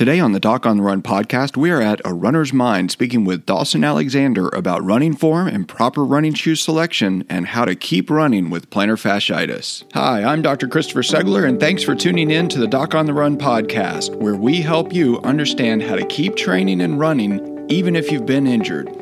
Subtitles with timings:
[0.00, 3.26] Today on the Doc on the Run podcast, we are at A Runner's Mind speaking
[3.26, 8.08] with Dawson Alexander about running form and proper running shoe selection and how to keep
[8.08, 9.84] running with plantar fasciitis.
[9.92, 10.68] Hi, I'm Dr.
[10.68, 14.36] Christopher Segler, and thanks for tuning in to the Doc on the Run podcast, where
[14.36, 18.99] we help you understand how to keep training and running even if you've been injured.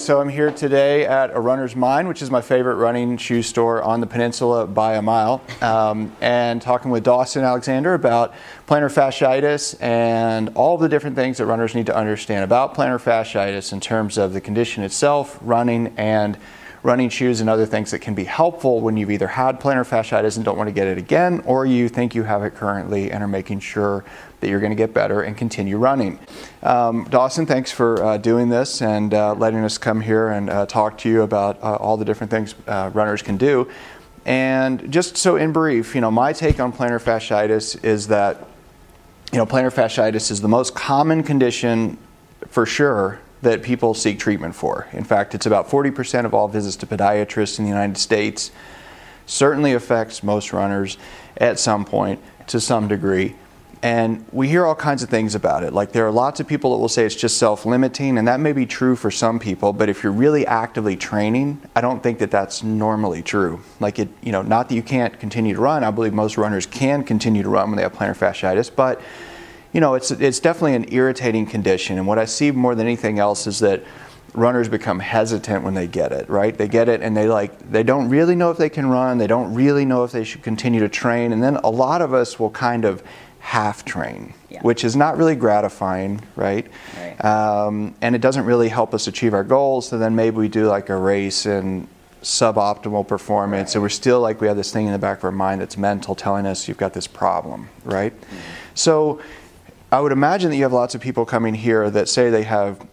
[0.00, 3.82] So I'm here today at a Runner's Mind, which is my favorite running shoe store
[3.82, 8.32] on the peninsula by a mile, um, and talking with Dawson Alexander about
[8.66, 13.74] plantar fasciitis and all the different things that runners need to understand about plantar fasciitis
[13.74, 16.38] in terms of the condition itself, running, and
[16.82, 20.36] running shoes and other things that can be helpful when you've either had plantar fasciitis
[20.36, 23.22] and don't want to get it again, or you think you have it currently and
[23.22, 24.02] are making sure
[24.40, 26.18] that you're going to get better and continue running.
[26.62, 30.66] Um, Dawson, thanks for uh, doing this and uh, letting us come here and uh,
[30.66, 33.70] talk to you about uh, all the different things uh, runners can do.
[34.24, 38.46] And just so in brief, you know, my take on plantar fasciitis is that,
[39.32, 41.96] you know, plantar fasciitis is the most common condition
[42.48, 44.86] for sure that people seek treatment for.
[44.92, 48.50] In fact, it's about 40% of all visits to podiatrists in the United States.
[49.24, 50.98] Certainly affects most runners
[51.38, 53.36] at some point to some degree.
[53.82, 55.72] And we hear all kinds of things about it.
[55.72, 58.38] Like there are lots of people that will say it's just self limiting, and that
[58.38, 62.18] may be true for some people, but if you're really actively training, I don't think
[62.18, 63.60] that that's normally true.
[63.80, 65.82] Like it, you know, not that you can't continue to run.
[65.82, 69.00] I believe most runners can continue to run when they have plantar fasciitis, but
[69.72, 71.96] you know, it's, it's definitely an irritating condition.
[71.96, 73.84] And what I see more than anything else is that
[74.34, 76.56] runners become hesitant when they get it, right?
[76.56, 79.26] They get it and they like they don't really know if they can run, they
[79.26, 82.38] don't really know if they should continue to train, and then a lot of us
[82.38, 83.02] will kind of
[83.40, 84.60] half train, yeah.
[84.62, 86.66] which is not really gratifying, right?
[86.96, 87.24] right.
[87.24, 89.88] Um, and it doesn't really help us achieve our goals.
[89.88, 91.88] So then maybe we do like a race and
[92.22, 93.74] suboptimal performance, right.
[93.76, 95.76] and we're still like we have this thing in the back of our mind that's
[95.76, 98.18] mental telling us you've got this problem, right?
[98.20, 98.36] Mm-hmm.
[98.74, 99.20] So
[99.92, 102.86] I would imagine that you have lots of people coming here that say they have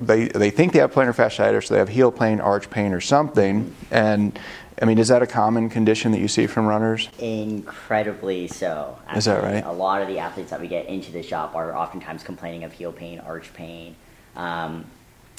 [0.00, 3.00] they they think they have plantar fasciitis, or they have heel pain, arch pain, or
[3.00, 4.38] something, and
[4.80, 7.08] I mean, is that a common condition that you see from runners?
[7.18, 8.98] Incredibly so.
[9.06, 9.64] Actually, is that right?
[9.64, 12.72] A lot of the athletes that we get into the shop are oftentimes complaining of
[12.72, 13.96] heel pain, arch pain.
[14.34, 14.86] Um,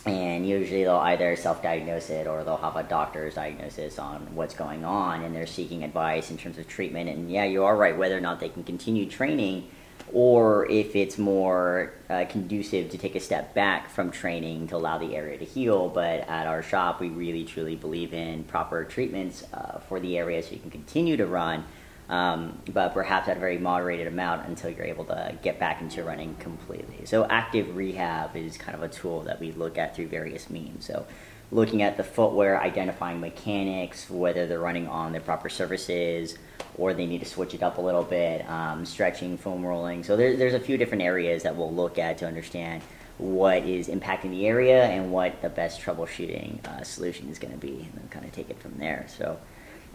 [0.06, 4.84] and usually they'll either self-diagnose it or they'll have a doctor's diagnosis on what's going
[4.84, 8.18] on and they're seeking advice in terms of treatment and yeah you are right whether
[8.18, 9.66] or not they can continue training
[10.12, 14.98] or if it's more uh, conducive to take a step back from training to allow
[14.98, 15.90] the area to heal.
[15.90, 20.44] But at our shop, we really truly believe in proper treatments uh, for the area
[20.44, 21.64] so you can continue to run,
[22.10, 26.04] um, but perhaps at a very moderated amount until you're able to get back into
[26.04, 27.06] running completely.
[27.06, 30.86] So, active rehab is kind of a tool that we look at through various means.
[30.86, 31.06] So,
[31.52, 36.38] looking at the footwear, identifying mechanics, whether they're running on the proper surfaces
[36.78, 40.04] or they need to switch it up a little bit, um, stretching, foam rolling.
[40.04, 42.82] So there, there's a few different areas that we'll look at to understand
[43.18, 47.60] what is impacting the area and what the best troubleshooting uh, solution is going to
[47.60, 49.06] be, and then kind of take it from there.
[49.18, 49.38] So,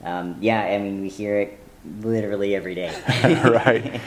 [0.05, 1.59] um, yeah, I mean, we hear it
[2.01, 2.95] literally every day.
[3.45, 4.01] right.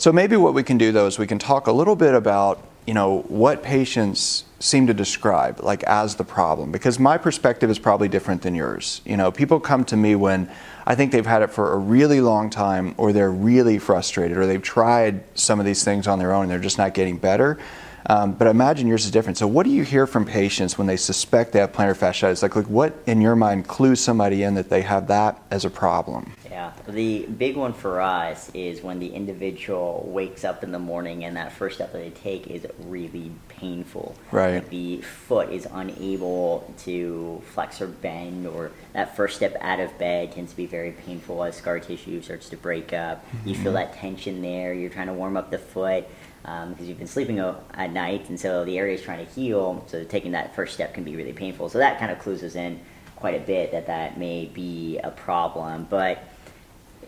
[0.00, 2.66] So maybe what we can do though is we can talk a little bit about
[2.86, 7.78] you know what patients seem to describe like as the problem because my perspective is
[7.78, 9.02] probably different than yours.
[9.04, 10.50] You know, people come to me when
[10.86, 14.46] I think they've had it for a really long time, or they're really frustrated, or
[14.46, 17.58] they've tried some of these things on their own and they're just not getting better.
[18.06, 19.36] Um, but imagine yours is different.
[19.36, 22.42] So, what do you hear from patients when they suspect they have plantar fasciitis?
[22.42, 25.70] Like, like, what in your mind clues somebody in that they have that as a
[25.70, 26.32] problem?
[26.50, 31.24] Yeah, the big one for us is when the individual wakes up in the morning
[31.24, 34.16] and that first step that they take is really painful.
[34.32, 34.54] Right.
[34.54, 39.96] Like the foot is unable to flex or bend, or that first step out of
[39.98, 43.24] bed tends to be very painful as scar tissue starts to break up.
[43.26, 43.48] Mm-hmm.
[43.48, 43.74] You feel mm-hmm.
[43.74, 44.74] that tension there.
[44.74, 46.08] You're trying to warm up the foot
[46.42, 49.84] because um, you've been sleeping at night, and so the area is trying to heal.
[49.88, 51.68] So taking that first step can be really painful.
[51.68, 52.80] So that kind of clues us in
[53.14, 56.24] quite a bit that that may be a problem, but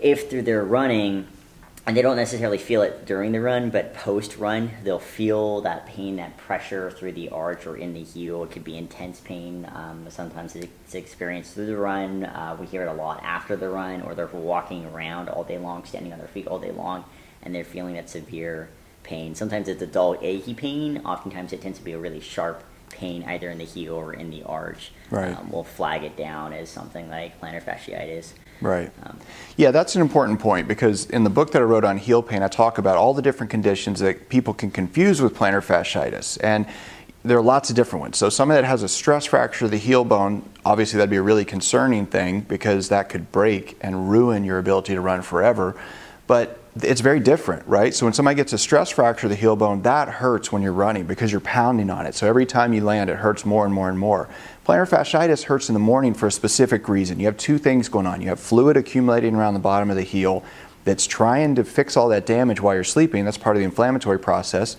[0.03, 1.27] if through their running,
[1.87, 5.87] and they don't necessarily feel it during the run, but post run, they'll feel that
[5.87, 8.45] pain, that pressure through the arch or in the heel.
[8.45, 9.69] It could be intense pain.
[9.75, 12.25] Um, sometimes it's experienced through the run.
[12.25, 15.59] Uh, we hear it a lot after the run, or they're walking around all day
[15.59, 17.05] long, standing on their feet all day long,
[17.43, 18.69] and they're feeling that severe
[19.03, 19.35] pain.
[19.35, 21.03] Sometimes it's a dull, achy pain.
[21.05, 24.31] Oftentimes it tends to be a really sharp pain either in the heel or in
[24.31, 24.93] the arch.
[25.11, 25.37] Right.
[25.37, 28.35] Um, we'll flag it down as something like plantar fasciitis.
[28.61, 28.93] Right.
[29.03, 29.19] Um,
[29.57, 32.43] yeah, that's an important point because in the book that I wrote on heel pain,
[32.43, 36.39] I talk about all the different conditions that people can confuse with plantar fasciitis.
[36.43, 36.67] And
[37.25, 38.17] there are lots of different ones.
[38.19, 41.23] So, somebody that has a stress fracture of the heel bone, obviously that'd be a
[41.23, 45.77] really concerning thing because that could break and ruin your ability to run forever.
[46.27, 47.95] But it's very different, right?
[47.95, 50.73] So when somebody gets a stress fracture of the heel bone, that hurts when you're
[50.73, 52.15] running because you're pounding on it.
[52.15, 54.29] So every time you land, it hurts more and more and more.
[54.67, 57.21] Plantar fasciitis hurts in the morning for a specific reason.
[57.21, 58.23] You have two things going on.
[58.23, 60.45] You have fluid accumulating around the bottom of the heel
[60.85, 63.25] that's trying to fix all that damage while you're sleeping.
[63.25, 64.77] That's part of the inflammatory process.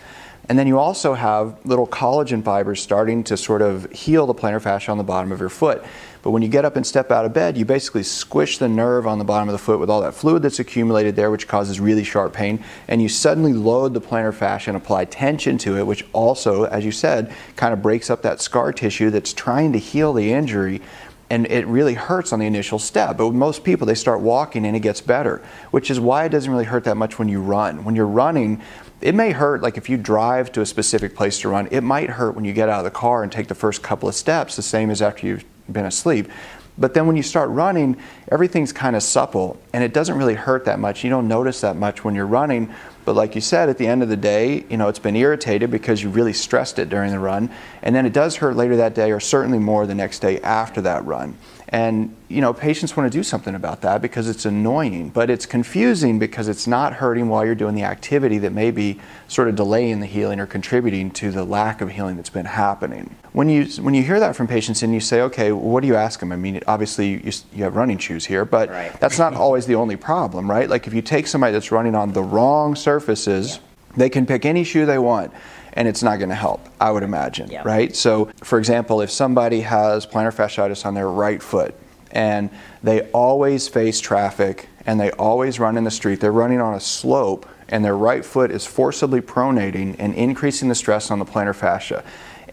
[0.50, 4.62] And then you also have little collagen fibers starting to sort of heal the plantar
[4.62, 5.84] fascia on the bottom of your foot.
[6.24, 9.06] But when you get up and step out of bed, you basically squish the nerve
[9.06, 11.82] on the bottom of the foot with all that fluid that's accumulated there, which causes
[11.82, 12.64] really sharp pain.
[12.88, 16.86] And you suddenly load the plantar fascia and apply tension to it, which also, as
[16.86, 20.82] you said, kind of breaks up that scar tissue that's trying to heal the injury
[21.30, 23.18] and it really hurts on the initial step.
[23.18, 25.42] But with most people, they start walking and it gets better,
[25.72, 27.84] which is why it doesn't really hurt that much when you run.
[27.84, 28.62] When you're running,
[29.02, 32.12] it may hurt, like if you drive to a specific place to run, it might
[32.12, 34.56] hurt when you get out of the car and take the first couple of steps,
[34.56, 36.30] the same as after you've been asleep.
[36.78, 37.98] But then when you start running,
[38.32, 41.04] everything's kind of supple and it doesn't really hurt that much.
[41.04, 42.74] You don't notice that much when you're running.
[43.06, 45.70] But like you said, at the end of the day, you know, it's been irritated
[45.70, 47.52] because you really stressed it during the run.
[47.82, 50.82] And then it does hurt later that day or certainly more the next day after
[50.82, 51.38] that run.
[51.70, 55.46] And you know, patients want to do something about that because it's annoying, but it's
[55.46, 59.56] confusing because it's not hurting while you're doing the activity that may be sort of
[59.56, 63.16] delaying the healing or contributing to the lack of healing that's been happening.
[63.34, 65.88] When you when you hear that from patients and you say, okay, well, what do
[65.88, 66.32] you ask them?
[66.32, 68.94] I mean, obviously you, you have running shoes here, but right.
[69.00, 70.70] that's not always the only problem, right?
[70.70, 73.62] Like if you take somebody that's running on the wrong surfaces, yeah.
[73.98, 75.32] they can pick any shoe they want
[75.74, 77.64] and it's not going to help, I would imagine, yeah.
[77.66, 77.96] right?
[77.96, 81.76] So, for example, if somebody has plantar fasciitis on their right foot
[82.12, 82.50] and
[82.84, 86.80] they always face traffic and they always run in the street, they're running on a
[86.80, 91.56] slope and their right foot is forcibly pronating and increasing the stress on the plantar
[91.56, 92.04] fascia.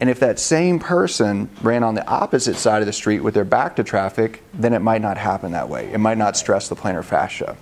[0.00, 3.44] And if that same person ran on the opposite side of the street with their
[3.44, 5.92] back to traffic, then it might not happen that way.
[5.92, 7.56] It might not stress the plantar fascia.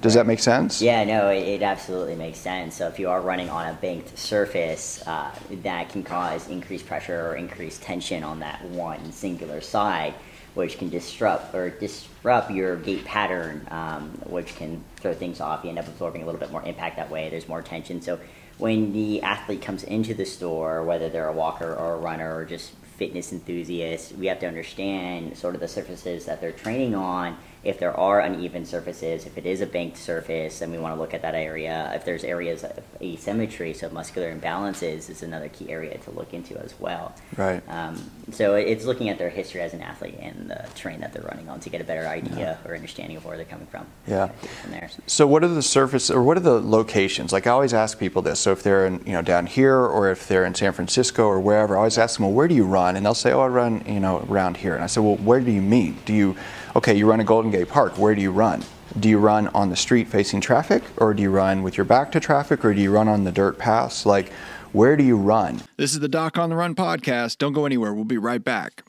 [0.00, 0.80] Does that make sense?
[0.80, 2.76] Yeah, no, it, it, absolutely makes sense.
[2.76, 7.26] So if you are running on a banked surface, uh, that can cause increased pressure
[7.26, 10.14] or increased tension on that one singular side,
[10.54, 15.64] which can disrupt or disrupt your gait pattern, um, which can throw things off.
[15.64, 17.28] You end up absorbing a little bit more impact that way.
[17.28, 18.00] There's more tension.
[18.00, 18.20] So
[18.58, 22.44] when the athlete comes into the store, whether they're a walker or a runner or
[22.44, 27.36] just fitness enthusiast, we have to understand sort of the surfaces that they're training on
[27.64, 31.00] if there are uneven surfaces, if it is a banked surface, then we want to
[31.00, 31.90] look at that area.
[31.94, 36.56] If there's areas of asymmetry, so muscular imbalances is another key area to look into
[36.58, 37.14] as well.
[37.36, 37.62] Right.
[37.68, 41.22] Um, so it's looking at their history as an athlete and the terrain that they're
[41.22, 42.68] running on to get a better idea yeah.
[42.68, 43.86] or understanding of where they're coming from.
[44.06, 44.28] Yeah.
[44.28, 44.90] From there.
[45.06, 47.32] So what are the surface or what are the locations?
[47.32, 48.40] Like I always ask people this.
[48.40, 51.40] So if they're in, you know down here or if they're in San Francisco or
[51.40, 52.96] wherever, I always ask them, well, where do you run?
[52.96, 54.74] And they'll say, oh, I run, you know, around here.
[54.74, 55.98] And I say, well, where do you mean?
[56.04, 56.36] Do you
[56.78, 58.62] okay, you run a Golden Gate Park, where do you run?
[59.00, 62.12] Do you run on the street facing traffic, or do you run with your back
[62.12, 64.06] to traffic, or do you run on the dirt paths?
[64.06, 64.30] Like,
[64.72, 65.60] where do you run?
[65.76, 67.38] This is the Doc on the Run podcast.
[67.38, 67.92] Don't go anywhere.
[67.94, 68.84] We'll be right back.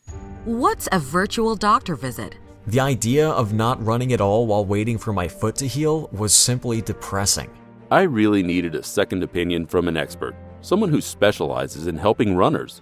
[0.46, 2.36] What's a virtual doctor visit?
[2.68, 6.32] The idea of not running at all while waiting for my foot to heal was
[6.32, 7.50] simply depressing.
[7.90, 12.82] I really needed a second opinion from an expert, someone who specializes in helping runners.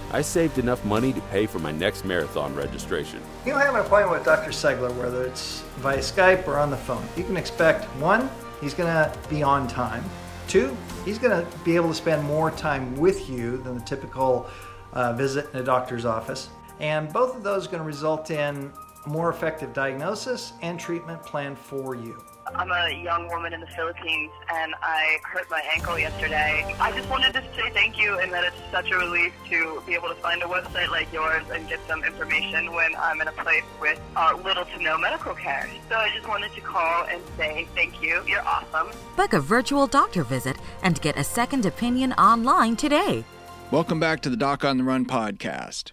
[0.13, 3.21] I saved enough money to pay for my next marathon registration.
[3.45, 4.51] You'll have an appointment with Dr.
[4.51, 7.05] Segler, whether it's via Skype or on the phone.
[7.15, 10.03] You can expect one, he's going to be on time.
[10.49, 10.75] Two,
[11.05, 14.49] he's going to be able to spend more time with you than the typical
[14.91, 16.49] uh, visit in a doctor's office.
[16.81, 18.73] And both of those are going to result in
[19.05, 22.21] more effective diagnosis and treatment plan for you.
[22.47, 26.75] I'm a young woman in the Philippines and I hurt my ankle yesterday.
[26.79, 29.93] I just wanted to say thank you and that it's such a relief to be
[29.93, 33.31] able to find a website like yours and get some information when I'm in a
[33.31, 35.69] place with uh, little to no medical care.
[35.89, 38.23] So I just wanted to call and say thank you.
[38.27, 38.89] You're awesome.
[39.15, 43.23] Book a virtual doctor visit and get a second opinion online today.
[43.69, 45.91] Welcome back to the Doc on the Run podcast.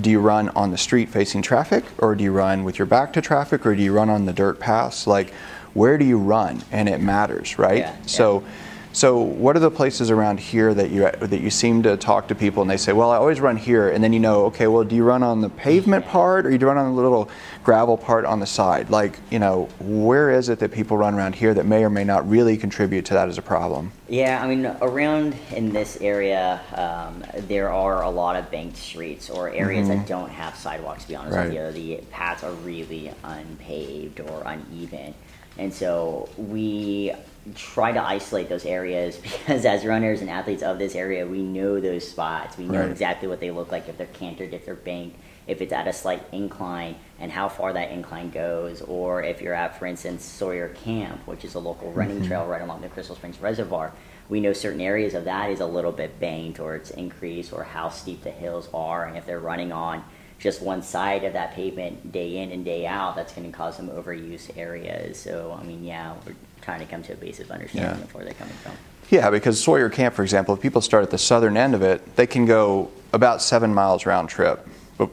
[0.00, 3.12] Do you run on the street facing traffic, or do you run with your back
[3.12, 5.06] to traffic, or do you run on the dirt paths?
[5.06, 5.32] Like,
[5.76, 6.62] where do you run?
[6.72, 7.78] And it matters, right?
[7.78, 8.48] Yeah, so, yeah.
[8.92, 12.34] So, what are the places around here that you that you seem to talk to
[12.34, 14.84] people and they say, "Well, I always run here," and then you know, okay, well,
[14.84, 17.28] do you run on the pavement part or do you run on the little
[17.62, 18.88] gravel part on the side?
[18.88, 22.04] Like, you know, where is it that people run around here that may or may
[22.04, 23.92] not really contribute to that as a problem?
[24.08, 29.28] Yeah, I mean, around in this area, um, there are a lot of banked streets
[29.28, 29.90] or areas Mhm.
[29.98, 31.02] that don't have sidewalks.
[31.02, 31.52] To be honest Right.
[31.52, 35.12] with you, the paths are really unpaved or uneven,
[35.58, 37.12] and so we
[37.54, 41.80] try to isolate those areas because as runners and athletes of this area, we know
[41.80, 42.58] those spots.
[42.58, 42.90] We know Right.
[42.90, 45.92] exactly what they look like if they're cantered, if they're banked, if it's at a
[45.92, 48.82] slight incline, and how far that incline goes.
[48.82, 52.26] Or if you're at, for instance, Sawyer Camp, which is a local running Mhm.
[52.26, 53.92] trail right along the Crystal Springs Reservoir.
[54.28, 57.62] We know certain areas of that is a little bit banked or it's increased or
[57.62, 59.04] how steep the hills are.
[59.04, 60.02] And if they're running on
[60.38, 63.76] just one side of that pavement day in and day out, that's going to cause
[63.76, 65.18] some overuse areas.
[65.18, 68.04] So, I mean, yeah, we're trying to come to a basic understanding Yeah.
[68.04, 68.72] of where they're coming from.
[69.10, 72.16] Yeah, because Sawyer Camp, for example, if people start at the southern end of it,
[72.16, 74.66] they can go about seven miles round trip,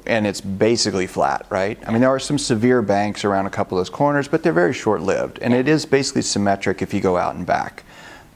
[0.08, 1.78] and it's basically flat, right?
[1.88, 4.52] I mean, there are some severe banks around a couple of those corners, but they're
[4.52, 7.84] very short lived, and it is basically symmetric if you go out and back.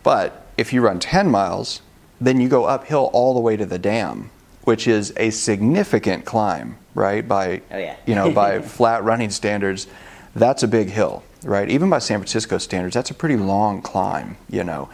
[0.03, 1.81] But if you run 10 miles,
[2.21, 4.29] then you go uphill all the way to the dam,
[4.67, 7.25] which is a significant climb, right?
[7.25, 7.95] By Oh, yeah.
[8.05, 9.87] you know, by flat running standards,
[10.35, 11.69] that's a big hill, right?
[11.69, 13.47] Even by San Francisco standards, that's a pretty mm-hmm.
[13.47, 14.89] long climb, you know.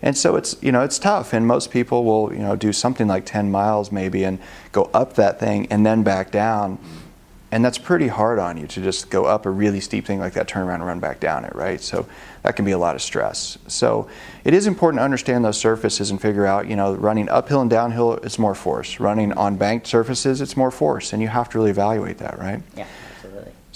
[0.00, 3.08] And so it's, you know, it's tough and most people will, you know, do something
[3.08, 4.38] like 10 miles maybe and
[4.70, 6.76] go up that thing and then back down.
[6.76, 7.05] Mm-hmm.
[7.56, 10.34] And that's pretty hard on you to just go up a really steep thing like
[10.34, 11.80] that, turn around and run back down it, right?
[11.80, 12.06] So
[12.42, 13.56] that can be a lot of stress.
[13.66, 14.10] So
[14.44, 17.70] it is important to understand those surfaces and figure out, you know, running uphill and
[17.70, 19.00] downhill, it's more force.
[19.00, 21.14] Running on banked surfaces, it's more force.
[21.14, 22.60] And you have to really evaluate that, right?
[22.76, 22.86] Yeah.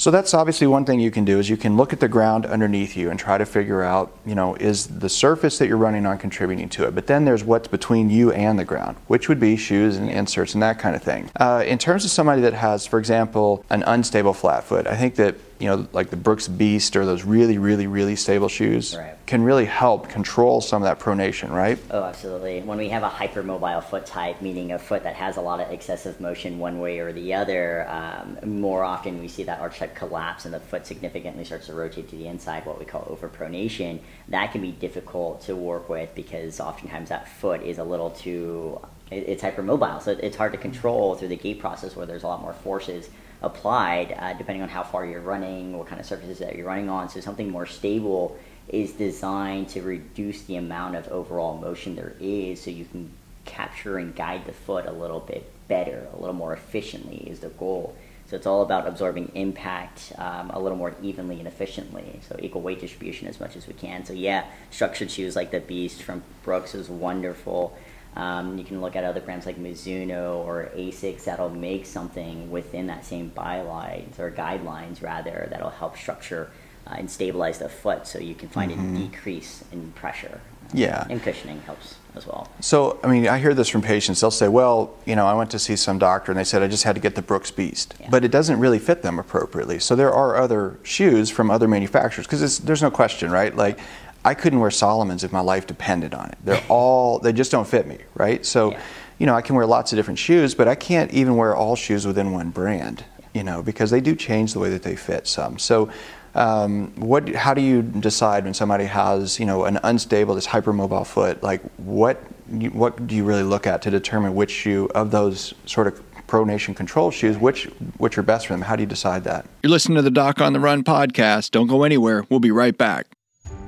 [0.00, 2.46] So that's obviously one thing you can do is you can look at the ground
[2.46, 6.06] underneath you and try to figure out, you know, is the surface that you're running
[6.06, 6.94] on contributing to it?
[6.94, 10.54] But then there's what's between you and the ground, which would be shoes and inserts
[10.54, 11.30] and that kind of thing.
[11.38, 15.16] Uh, in terms of somebody that has, for example, an unstable flat foot, I think
[15.16, 19.14] that you know, like the Brooks Beast or those really, really, really stable shoes Right.
[19.26, 21.78] can really help control some of that pronation, right?
[21.90, 22.62] Oh, absolutely.
[22.62, 25.70] When we have a hypermobile foot type, meaning a foot that has a lot of
[25.70, 29.94] excessive motion one way or the other, um, more often we see that arch type
[29.94, 34.00] collapse and the foot significantly starts to rotate to the inside, what we call overpronation.
[34.28, 38.80] That can be difficult to work with because oftentimes that foot is a little too,
[39.10, 40.00] it- it's hypermobile.
[40.00, 43.10] So it's hard to control through the gait process where there's a lot more forces
[43.42, 46.88] applied uh, depending on how far you're running, what kind of surfaces that you're running
[46.88, 47.08] on.
[47.08, 52.62] So something more stable is designed to reduce the amount of overall motion there is
[52.62, 53.10] so you can
[53.44, 57.48] capture and guide the foot a little bit better, a little more efficiently is the
[57.48, 57.96] goal.
[58.28, 62.20] So it's all about absorbing impact um, a little more evenly and efficiently.
[62.28, 64.04] So equal weight distribution as much as we can.
[64.04, 67.76] So yeah, structured shoes like the Beast from Brooks is wonderful.
[68.16, 72.86] Um, you can look at other brands like Mizuno or Asics that'll make something within
[72.88, 76.50] that same bylines or guidelines rather that'll help structure
[76.86, 78.94] uh, and stabilize the foot so you can find Mhm.
[78.96, 80.40] a decrease in pressure.
[80.72, 81.04] Yeah.
[81.10, 82.48] And cushioning helps as well.
[82.60, 84.20] So, I mean, I hear this from patients.
[84.20, 86.68] They'll say, well, you know, I went to see some doctor and they said I
[86.68, 87.94] just had to get the Brooks Beast.
[88.08, 89.78] But it doesn't really fit them appropriately.
[89.80, 93.54] So, there are other shoes from other manufacturers because there's no question, right?
[93.54, 93.78] Like,
[94.24, 96.38] I couldn't wear Salomon's if my life depended on it.
[96.44, 98.44] They're all, they just don't fit me, right?
[98.44, 98.76] So,
[99.18, 101.76] you know, I can wear lots of different shoes, but I can't even wear all
[101.76, 105.26] shoes within one brand, you know, because they do change the way that they fit
[105.26, 105.58] some.
[105.58, 105.90] So,
[106.34, 111.06] um, what, how do you decide when somebody has, you know, an unstable, this hypermobile
[111.06, 111.42] foot?
[111.42, 112.22] Like, what,
[112.52, 116.00] you- what do you really look at to determine which shoe of those sort of
[116.28, 117.64] pronation control shoes, which,
[117.98, 118.62] which are best for them?
[118.62, 119.44] How do you decide that?
[119.64, 121.50] You're listening to the Doc on the Run podcast.
[121.50, 122.24] Don't go anywhere.
[122.30, 123.06] We'll be right back.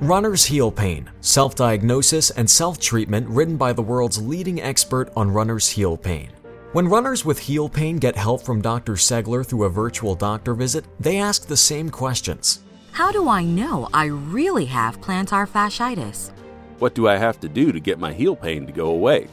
[0.03, 5.31] Runner's Heel Pain Self Diagnosis and Self Treatment, written by the world's leading expert on
[5.31, 6.29] runner's heel pain.
[6.73, 8.95] When runners with heel pain get help from Dr.
[8.95, 12.63] Segler through a virtual doctor visit, they ask the same questions.
[12.91, 16.31] How do I know I really have plantar fasciitis?
[16.79, 19.29] What do I have to do to get my heel pain to go away?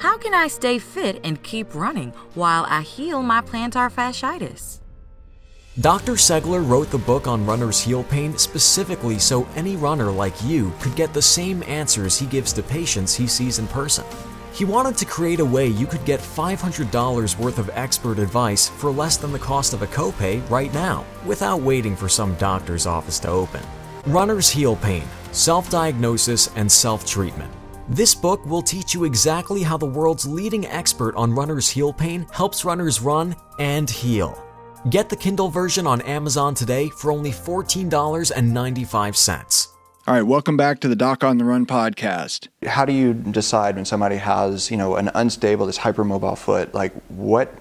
[0.00, 4.80] How can I stay fit and keep running while I heal my plantar fasciitis?
[5.80, 6.14] Dr.
[6.14, 10.96] Segler wrote the book on runner's heel pain specifically so any runner like you could
[10.96, 14.04] get the same answers he gives to patients he sees in person.
[14.52, 18.90] He wanted to create a way you could get $500 worth of expert advice for
[18.90, 23.20] less than the cost of a copay right now, without waiting for some doctor's office
[23.20, 23.62] to open.
[24.04, 27.52] Runner's Heel Pain Self Diagnosis and Self Treatment.
[27.88, 32.26] This book will teach you exactly how the world's leading expert on runner's heel pain
[32.32, 34.47] helps runners run and heal.
[34.90, 39.68] Get the Kindle version on Amazon today for only $14.95.
[40.06, 42.46] All right, welcome back to the Doc on the Run podcast.
[42.64, 46.72] How do you decide when somebody has, you know, an unstable, this hypermobile foot?
[46.74, 47.52] Like, what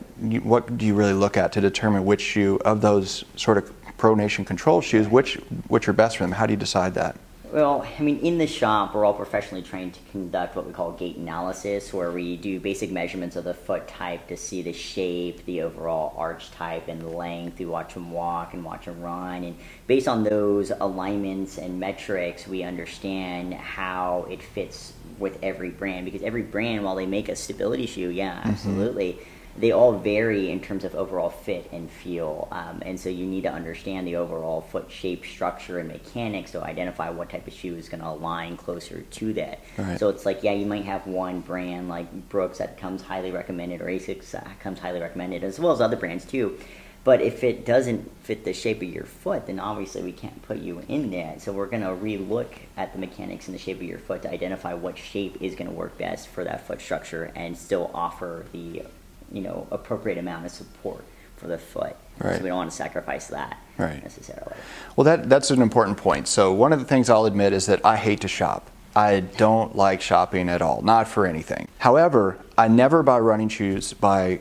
[0.44, 4.46] what do you really look at to determine which shoe of those sort of pronation
[4.46, 5.36] control shoes, which
[5.68, 6.32] which are best for them?
[6.32, 7.18] How do you decide that?
[7.51, 10.92] Well, I mean, in the shop, we're all professionally trained to conduct what we call
[10.92, 15.46] gait analysis, where we do basic measurements of the foot type to see the shape,
[15.46, 17.60] the overall arch type, and length.
[17.60, 19.46] We watch them walk and watch them run.
[19.46, 26.06] And based on those alignments and metrics, we understand how it fits with every brand.
[26.06, 28.50] Because every brand, while they make a stability shoe, yeah, mm-hmm.
[28.50, 29.13] absolutely.
[29.13, 32.48] Mm-hmm they all vary in terms of overall fit and feel.
[32.52, 36.64] Um, and so you need to understand the overall foot shape, structure, and mechanics to
[36.64, 39.60] identify what type of shoe is going to align closer to that.
[39.78, 40.00] Right.
[40.00, 43.82] So it's like, yeah, you might have one brand like Brooks that comes highly recommended,
[43.82, 46.58] or Asics uh, comes highly recommended, as well as other brands too.
[47.04, 50.58] But if it doesn't fit the shape of your foot, then obviously we can't put
[50.58, 51.42] you in that.
[51.42, 54.30] So we're going to relook at the mechanics and the shape of your foot to
[54.30, 58.46] identify what shape is going to work best for that foot structure and still offer
[58.52, 58.84] the
[59.32, 61.04] you know appropriate amount of support
[61.38, 61.96] for the foot.
[62.20, 62.38] Right.
[62.38, 64.02] So we don't want to sacrifice that right.
[64.04, 64.56] necessarily.
[64.96, 66.28] Well, that that's an important point.
[66.28, 68.70] So one of the things I'll admit is that I hate to shop.
[68.96, 71.68] I don't like shopping at all, not for anything.
[71.78, 74.40] However, I never buy running shoes by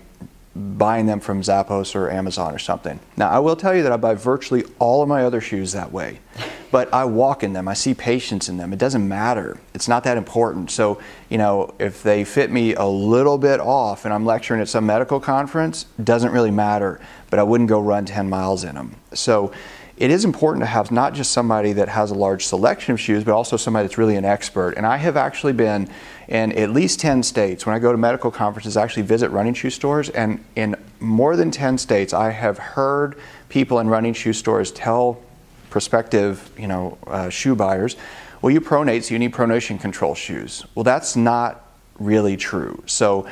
[0.79, 2.99] buying them from Zappos or Amazon or something.
[3.17, 5.93] Now, I will tell you that I buy virtually all of my other shoes that
[5.93, 6.21] way
[6.71, 7.69] but I walk in them.
[7.69, 8.73] I see patients in them.
[8.73, 9.59] It doesn't matter.
[9.75, 10.71] It's not that important.
[10.71, 14.69] So, you know, if they fit me a little bit off and I'm lecturing at
[14.69, 17.01] some medical conference, doesn't really matter.
[17.31, 18.97] But I wouldn't go run 10 miles in them.
[19.15, 19.53] So,
[19.97, 23.25] it is important to have not just somebody that has a large selection of shoes,
[23.25, 24.73] but also somebody that's really an expert.
[24.77, 25.89] And I have actually been
[26.29, 27.65] in at least 10 states.
[27.65, 30.11] When I go to medical conferences, I actually visit running shoe stores.
[30.11, 35.23] And in more than 10 states, I have heard people in running shoe stores tell
[35.71, 37.97] prospective, you know, uh, shoe buyers,
[38.43, 40.65] well, you pronate, so you need pronation control shoes.
[40.75, 41.67] Well, that's not
[41.99, 42.83] really true.
[42.87, 43.27] So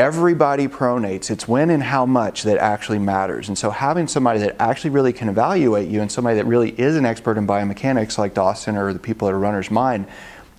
[0.00, 1.30] everybody pronates.
[1.30, 3.48] It's when and how much that actually matters.
[3.48, 6.96] And so having somebody that actually really can evaluate you and somebody that really is
[6.96, 10.06] an expert in biomechanics like Dawson or the people at a runner's mind,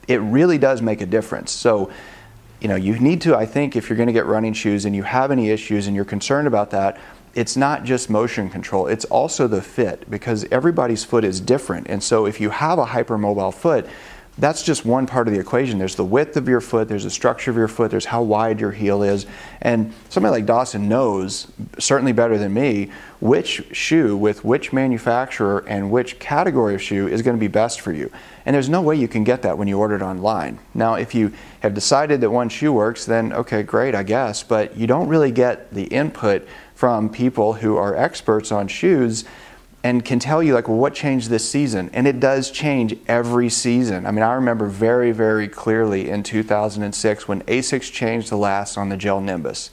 [0.08, 1.52] it really does make a difference.
[1.52, 1.92] So
[2.60, 4.96] you know, you need to, I think, if you're going to get running shoes and
[4.96, 7.00] you have any issues and you're concerned about that,
[7.34, 11.88] it's not just motion control, it's also the fit because everybody's foot is different.
[11.90, 13.88] And so if you have a hypermobile foot,
[14.42, 15.77] that's just one part of the equation.
[15.77, 18.60] There's the width of your foot, there's the structure of your foot, there's how wide
[18.60, 19.27] your heel is.
[19.62, 21.46] And somebody like Dawson knows,
[21.77, 27.22] certainly better than me, which shoe with which manufacturer and which category of shoe is
[27.22, 28.12] going to be best for you.
[28.48, 30.58] And there's no way you can get that when you order it online.
[30.74, 34.75] Now, if you have decided that one shoe works, then okay, great, I guess, but
[34.75, 39.24] you don't really get the input from people who are experts on shoes
[39.83, 41.89] and can tell you like well what changed this season.
[41.94, 44.05] And it does change every season.
[44.05, 48.89] I mean i remember very very clearly in 2006 when asics changed the last on
[48.89, 49.72] the gel nimbus.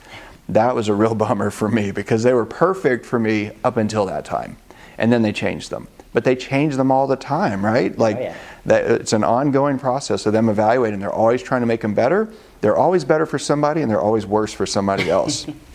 [0.49, 4.07] That was a real bummer for me because they were perfect for me up until
[4.07, 4.57] that time.
[4.97, 5.89] And then they changed them.
[6.13, 7.93] But they change them all the time right?
[7.97, 8.37] Oh, like oh, yeah.
[8.67, 11.01] that it's an ongoing process of them evaluating.
[11.01, 12.33] They're always trying to make them better.
[12.61, 15.47] They're always better for somebody and they're always worse for somebody else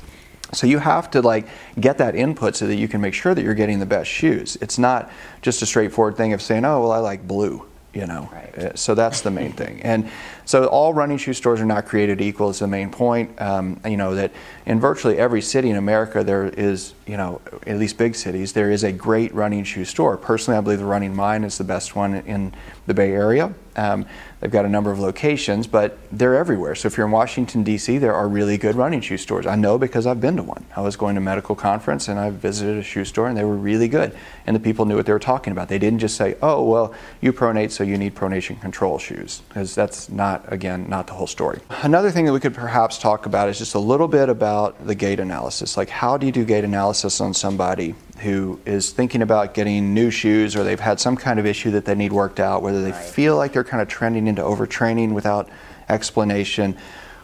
[0.54, 1.48] So you have to like
[1.80, 4.58] get that input so that you can make sure that you're getting the best shoes.
[4.62, 5.12] It's not
[5.42, 8.58] just a straightforward thing of saying, "Oh, well, I like blue." You know, right.
[8.58, 9.80] Uh, so that's the main thing.
[9.84, 10.10] And
[10.46, 12.50] so all running shoe stores are not created equal.
[12.50, 13.40] Is the main point.
[13.40, 14.32] Um, you know that
[14.66, 18.72] in virtually every city in America there is, you know, at least big cities, there
[18.72, 20.18] is a great running shoe store.
[20.18, 22.56] Personally, I believe the Running Mind is the best one in
[22.88, 23.54] the Bay Area.
[23.76, 24.08] Um,
[24.44, 26.76] they've got a number of locations, but they're everywhere.
[26.76, 29.48] So if you're in Washington, D.C., there are really good running shoe stores.
[29.48, 30.66] I know because I've been to one.
[30.76, 33.46] I was going to a medical conference and I visited a shoe store and they
[33.46, 34.14] were really good.
[34.46, 35.70] And the people knew what they were talking about.
[35.70, 39.74] They didn't just say, oh, well, you pronate, so you need pronation control shoes, because
[39.74, 41.62] that's not, again, not the whole story.
[41.82, 44.94] Another thing that we could perhaps talk about is just a little bit about the
[44.94, 45.78] gait analysis.
[45.78, 50.12] Like, how do you do gait analysis on somebody who is thinking about getting new
[50.12, 52.92] shoes or they've had some kind of issue that they need worked out, whether they
[52.92, 53.06] right.
[53.06, 55.50] feel like they're kind of trending into overtraining without
[55.90, 56.78] explanation.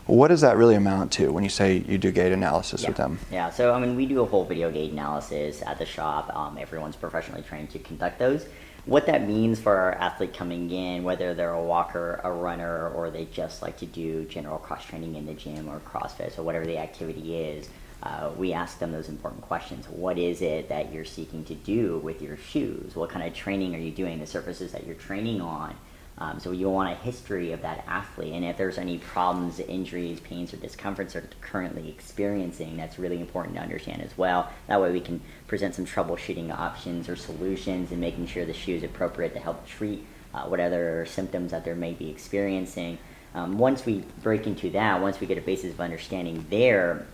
[0.08, 2.88] What does that really amount to when you say you do gait analysis yeah.
[2.88, 3.19] with them?
[3.32, 6.36] Yeah, so I mean, we do a whole video gait analysis at the shop.
[6.36, 8.47] Um, everyone's professionally trained to conduct those.
[8.86, 13.12] What that means for our athlete coming in, whether they're a walker, a runner, or
[13.12, 16.65] they just like to do general cross training in the gym or CrossFit, or whatever
[16.65, 17.69] the activity is,
[18.01, 19.88] uh, we ask them those important questions.
[19.89, 22.95] What is it that you're seeking to do with your shoes?
[22.95, 24.19] What kind of training are you doing?
[24.19, 25.75] The surfaces that you're training on.
[26.17, 30.19] Um, so you want a history of that athlete, and if there's any problems, injuries,
[30.19, 34.51] pains, or discomforts they're currently experiencing, that's really important to understand as well.
[34.67, 38.75] That way, we can present some troubleshooting options or solutions, and making sure the shoe
[38.75, 42.97] is appropriate to help treat uh, what other symptoms that they may be experiencing.
[43.33, 47.05] Um, once we break into that, once we get a basis of understanding there,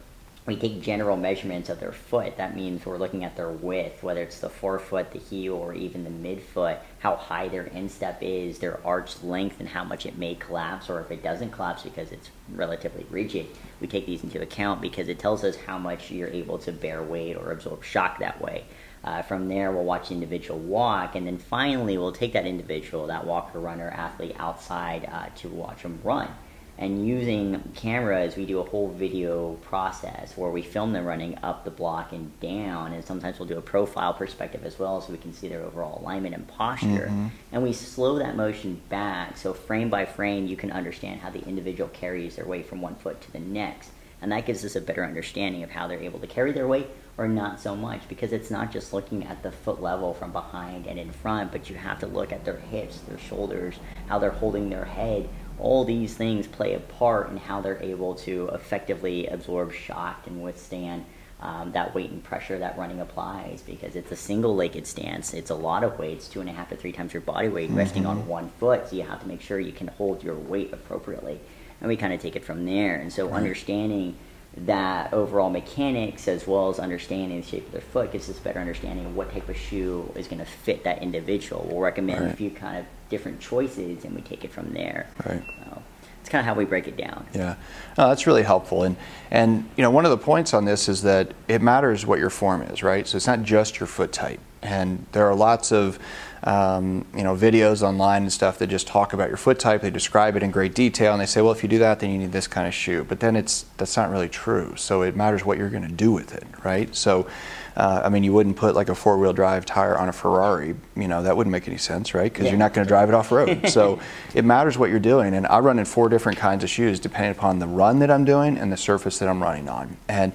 [0.45, 2.38] we take general measurements of their foot.
[2.38, 6.03] That means we're looking at their width, whether it's the forefoot, the heel, or even
[6.03, 10.36] the midfoot, how high their instep is, their arch length, and how much it may
[10.36, 13.47] collapse, or if it doesn't collapse because it's relatively rigid.
[13.81, 17.01] We take these into account because it tells us how much you're able to bear
[17.01, 18.65] weight or absorb shock that way.
[19.03, 23.08] Uh, from there, we'll watch the individual walk, and then finally, we'll take that individual,
[23.08, 26.29] that walker, runner, athlete, outside uh, to watch them run
[26.78, 31.64] and using cameras we do a whole video process where we film them running up
[31.64, 35.18] the block and down and sometimes we'll do a profile perspective as well so we
[35.18, 37.28] can see their overall alignment and posture mm-hmm.
[37.52, 41.44] and we slow that motion back so frame by frame you can understand how the
[41.46, 44.82] individual carries their weight from one foot to the next and that gives us a
[44.82, 48.34] better understanding of how they're able to carry their weight or not so much because
[48.34, 51.76] it's not just looking at the foot level from behind and in front but you
[51.76, 53.76] have to look at their hips their shoulders
[54.08, 55.28] how they're holding their head
[55.60, 60.44] all these things play a part in how they're able to effectively absorb shock and
[60.44, 61.06] withstand
[61.41, 65.34] um, that weight and pressure that running applies because it's a single legged stance.
[65.34, 67.70] It's a lot of weights, two and a half to three times your body weight,
[67.70, 67.78] mm-hmm.
[67.78, 68.89] resting on one foot.
[68.89, 71.39] So you have to make sure you can hold your weight appropriately.
[71.82, 72.96] And we kind of take it from there.
[72.96, 73.38] And so right.
[73.38, 74.15] understanding
[74.58, 78.60] that overall mechanics as well as understanding the shape of their foot gives us better
[78.60, 81.68] understanding of what type of shoe is going to fit that individual.
[81.70, 82.34] We'll recommend right.
[82.34, 85.08] a few kind of different choices and we take it from there.
[85.26, 85.44] Right.
[85.63, 85.82] So
[86.22, 87.26] it's kind of how we break it down.
[87.34, 87.56] Yeah,
[87.98, 88.84] no, that's really helpful.
[88.84, 88.96] And
[89.32, 92.30] and you know one of the points on this is that it matters what your
[92.30, 93.08] form is, right?
[93.08, 94.39] So it's not just your foot type.
[94.62, 96.00] And there are lots of
[96.46, 99.82] um, you know, videos online and stuff that just talk about your foot type.
[99.82, 102.12] They describe it in great detail, and they say, well, if you do that, then
[102.12, 103.04] you need this kind of shoe.
[103.04, 104.76] But then it's that's not really true.
[104.76, 106.96] So it matters what you're going to do with it, right?
[106.96, 107.28] So.
[107.76, 110.76] Uh, I mean, you wouldn't put like a four-wheel drive tire on a Ferrari.
[110.96, 112.32] You know, that wouldn't make any sense, right?
[112.32, 112.52] Because yeah.
[112.52, 113.70] you're not going to drive it off road.
[113.70, 114.00] so
[114.34, 115.34] it matters what you're doing.
[115.34, 118.24] And I run in four different kinds of shoes depending upon the run that I'm
[118.24, 119.98] doing and the surface that I'm running on.
[120.08, 120.32] And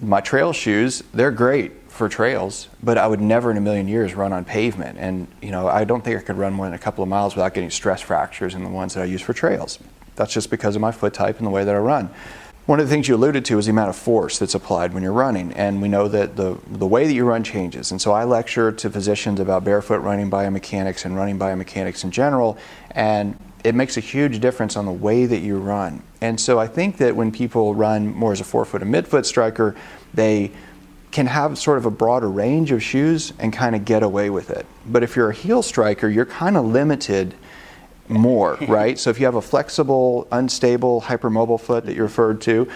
[0.00, 4.14] my trail shoes, they're great for trails, but I would never in a million years
[4.14, 4.98] run on pavement.
[4.98, 7.34] And you know, I don't think I could run more than a couple of miles
[7.34, 9.78] without getting stress fractures in the ones that I use for trails.
[10.14, 12.10] That's just because of my foot type and the way that I run.
[12.66, 15.04] One of the things you alluded to is the amount of force that's applied when
[15.04, 17.92] you're running, and we know that the the way that you run changes.
[17.92, 22.58] And so I lecture to physicians about barefoot running biomechanics and running biomechanics in general,
[22.90, 26.02] and it makes a huge difference on the way that you run.
[26.20, 29.76] And so I think that when people run more as a forefoot and midfoot striker,
[30.12, 30.50] they
[31.12, 34.50] can have sort of a broader range of shoes and kind of get away with
[34.50, 34.66] it.
[34.84, 37.32] But if you're a heel striker, you're kind of limited
[38.08, 38.98] more, right?
[38.98, 42.68] so if you have a flexible, unstable, hypermobile foot that you referred to,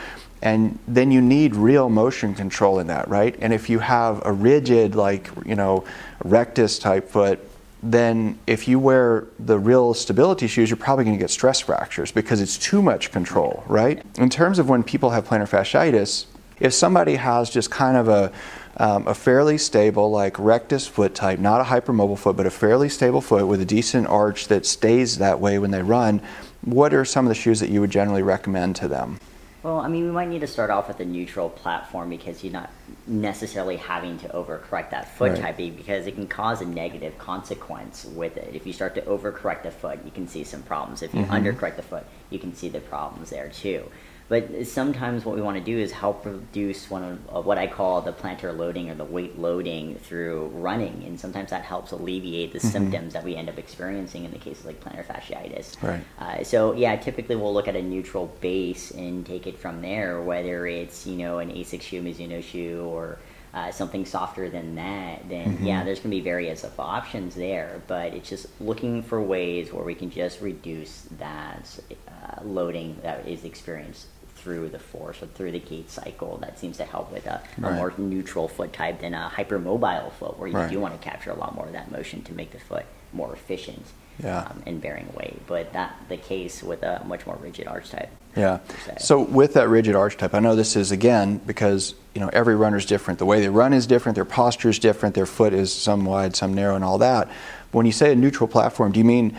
[0.42, 3.36] and then you need real motion control in that, right?
[3.40, 5.84] And if you have a rigid, like, you know,
[6.24, 7.40] rectus type foot,
[7.82, 12.12] then if you wear the real stability shoes, you're probably going to get stress fractures
[12.12, 14.02] because it's too much control, right?
[14.16, 16.26] In terms of when people have plantar fasciitis,
[16.58, 18.30] if somebody has just kind of a,
[18.76, 22.88] um, a fairly stable, like rectus foot type, not a hypermobile foot, but a fairly
[22.88, 26.22] stable foot with a decent arch that stays that way when they run,
[26.62, 29.18] what are some of the shoes that you would generally recommend to them?
[29.62, 32.52] Well, I mean, we might need to start off with a neutral platform because you're
[32.52, 32.70] not
[33.06, 35.40] necessarily having to overcorrect that foot right.
[35.40, 38.54] type because it can cause a negative consequence with it.
[38.54, 41.02] If you start to overcorrect the foot, you can see some problems.
[41.02, 41.32] If you mm-hmm.
[41.32, 43.90] undercorrect the foot, you can see the problems there too.
[44.30, 47.66] But sometimes what we want to do is help reduce one of uh, what I
[47.66, 52.52] call the plantar loading or the weight loading through running, and sometimes that helps alleviate
[52.52, 52.68] the mm-hmm.
[52.68, 55.82] symptoms that we end up experiencing in the cases like plantar fasciitis.
[55.82, 56.04] Right.
[56.20, 60.22] Uh, so yeah, typically we'll look at a neutral base and take it from there,
[60.22, 63.18] whether it's you know an Asics shoe, Mizuno shoe, or
[63.52, 65.66] uh, something softer than that, then mm-hmm.
[65.66, 67.82] yeah, there's going to be various of options there.
[67.88, 73.26] But it's just looking for ways where we can just reduce that uh, loading that
[73.26, 74.06] is experienced
[74.42, 77.72] through the force or through the gait cycle that seems to help with a, right.
[77.72, 80.70] a more neutral foot type than a hypermobile foot where you right.
[80.70, 83.32] do want to capture a lot more of that motion to make the foot more
[83.32, 83.84] efficient
[84.22, 84.42] yeah.
[84.42, 88.08] um, in bearing weight but that the case with a much more rigid arch type
[88.36, 88.60] yeah
[88.98, 92.54] so with that rigid arch type i know this is again because you know every
[92.54, 95.52] runner is different the way they run is different their posture is different their foot
[95.52, 97.28] is some wide some narrow and all that
[97.72, 99.36] when you say a neutral platform do you mean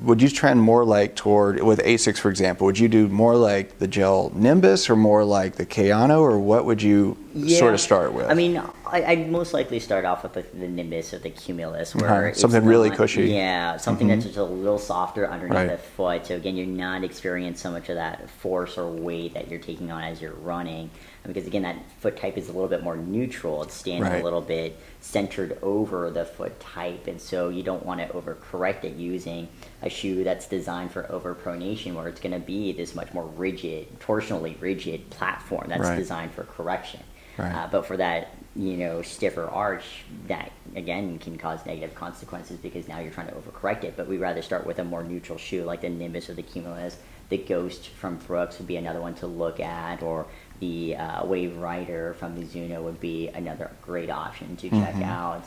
[0.00, 2.66] would you trend more like toward with Asics, for example?
[2.66, 6.64] Would you do more like the gel Nimbus or more like the Kayano, or what
[6.64, 7.58] would you yeah.
[7.58, 8.26] sort of start with?
[8.26, 11.94] I mean, I, would most likely start off with the, the nimbus or the cumulus,
[11.94, 12.34] where uh-huh.
[12.34, 13.30] something not, really cushy.
[13.30, 14.16] Yeah, something mm-hmm.
[14.16, 15.68] that's just a little softer underneath right.
[15.68, 16.26] the foot.
[16.26, 19.90] So again, you're not experiencing so much of that force or weight that you're taking
[19.90, 20.90] on as you're running,
[21.26, 23.62] because again, that foot type is a little bit more neutral.
[23.62, 24.20] It's standing right.
[24.20, 28.84] a little bit centered over the foot type, and so you don't want to overcorrect
[28.84, 29.48] it using
[29.82, 34.00] a shoe that's designed for overpronation, where it's going to be this much more rigid,
[34.00, 35.96] torsionally rigid platform that's right.
[35.96, 37.00] designed for correction.
[37.40, 37.54] Right.
[37.54, 42.88] Uh, but for that, you know, stiffer arch, that again can cause negative consequences because
[42.88, 43.96] now you're trying to overcorrect it.
[43.96, 46.96] But we'd rather start with a more neutral shoe like the Nimbus or the Cumulus.
[47.28, 50.26] The Ghost from Brooks would be another one to look at, or
[50.58, 55.02] the uh, Wave Rider from the Mizuno would be another great option to check mm-hmm.
[55.04, 55.44] out.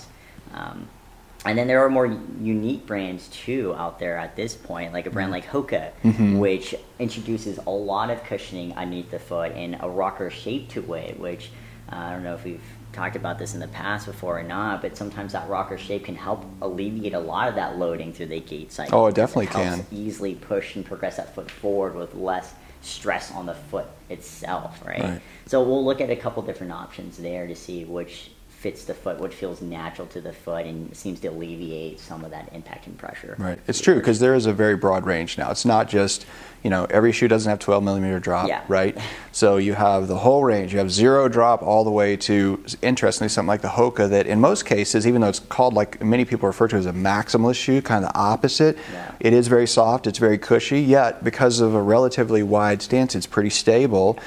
[0.53, 0.88] Um,
[1.45, 2.08] and then there are more
[2.39, 5.56] unique brands too out there at this point, like a brand mm-hmm.
[5.56, 6.39] like Hoka, mm-hmm.
[6.39, 11.19] which introduces a lot of cushioning underneath the foot and a rocker shape to it,
[11.19, 11.51] which
[11.93, 14.82] uh, I don't know if we've talked about this in the past before or not,
[14.82, 18.39] but sometimes that rocker shape can help alleviate a lot of that loading through the
[18.39, 18.99] gait cycle.
[18.99, 19.86] Oh, it definitely it can.
[19.91, 25.01] Easily push and progress that foot forward with less stress on the foot itself, right?
[25.01, 25.21] right?
[25.45, 28.32] So we'll look at a couple different options there to see which
[28.63, 32.32] fits the foot, what feels natural to the foot, and seems to alleviate some of
[32.32, 33.36] that impact and pressure.
[33.38, 33.60] Right.
[33.67, 35.52] It's true because there is a very broad range now.
[35.52, 36.26] It's not just,
[36.63, 38.63] you know, every shoe doesn't have 12 millimeter drop, yeah.
[38.69, 38.97] right?
[39.36, 40.73] So you have the whole range.
[40.73, 44.39] You have zero drop all the way to, interestingly, something like the Hoka that in
[44.39, 47.82] most cases, even though it's called like many people refer to as a maximalist shoe,
[47.82, 49.12] kind of the opposite, yeah.
[49.19, 53.26] it is very soft, it's very cushy, yet because of a relatively wide stance, it's
[53.26, 54.19] pretty stable.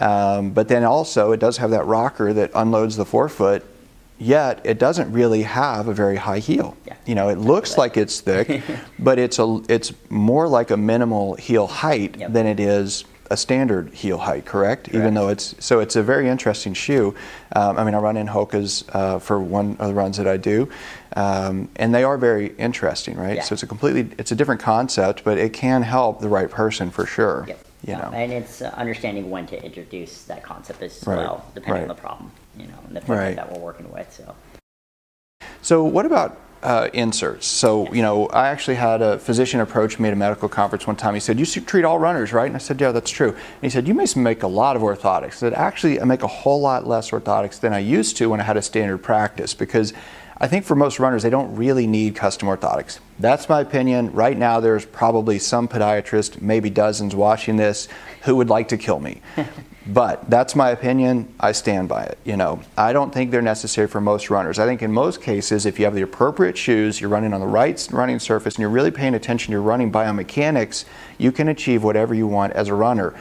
[0.00, 3.66] Um, but then also, it does have that rocker that unloads the forefoot
[4.18, 6.76] yet it doesn't really have a very high heel.
[6.86, 6.96] Yeah.
[7.06, 8.62] You know, it looks like it's thick,
[8.98, 12.32] but it's a it's more like a minimal heel height yep.
[12.32, 14.44] than it is a standard heel height.
[14.44, 14.84] Correct?
[14.84, 14.94] correct?
[14.94, 17.14] Even though it's so it's a very interesting shoe.
[17.54, 20.36] Um, I mean, I run in Hoka's uh, for one of the runs that I
[20.36, 20.68] do,
[21.16, 23.36] um, and they are very interesting, right?
[23.36, 23.42] Yeah.
[23.42, 26.90] So it's a completely it's a different concept, but it can help the right person
[26.90, 27.44] for sure.
[27.48, 27.58] Yep.
[27.86, 28.12] You know.
[28.14, 31.18] and it's uh, understanding when to introduce that concept as right.
[31.18, 31.82] well, depending right.
[31.82, 33.36] on the problem, you know, and the right.
[33.36, 34.12] that we're working with.
[34.12, 34.34] So.
[35.62, 37.46] So what about uh, inserts?
[37.46, 40.96] So you know, I actually had a physician approach me at a medical conference one
[40.96, 41.14] time.
[41.14, 43.70] He said, "You treat all runners, right?" And I said, "Yeah, that's true." And he
[43.70, 46.60] said, "You may make a lot of orthotics." I said, "Actually, I make a whole
[46.60, 49.92] lot less orthotics than I used to when I had a standard practice because."
[50.44, 52.98] I think for most runners, they don't really need custom orthotics.
[53.18, 54.12] That's my opinion.
[54.12, 57.88] Right now, there's probably some podiatrist, maybe dozens watching this,
[58.24, 59.22] who would like to kill me.
[59.86, 61.34] but that's my opinion.
[61.40, 62.18] I stand by it.
[62.24, 64.58] You know, I don't think they're necessary for most runners.
[64.58, 67.46] I think in most cases, if you have the appropriate shoes, you're running on the
[67.46, 70.84] right running surface, and you're really paying attention to your running biomechanics,
[71.16, 73.18] you can achieve whatever you want as a runner.